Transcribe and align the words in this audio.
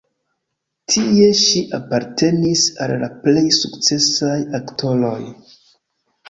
Tie 0.93 1.27
ŝi 1.41 1.61
apartenis 1.79 2.63
al 2.87 2.95
la 3.03 3.11
plej 3.27 3.45
sukcesaj 3.59 4.39
aktoroj. 4.63 5.21